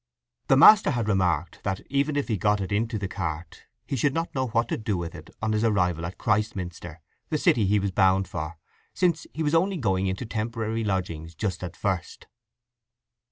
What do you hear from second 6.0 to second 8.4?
at Christminster, the city he was bound